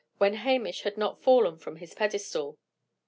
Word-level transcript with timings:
when 0.17 0.33
Hamish 0.33 0.81
had 0.81 0.97
not 0.97 1.21
fallen 1.21 1.59
from 1.59 1.75
his 1.75 1.93
pedestal. 1.93 2.57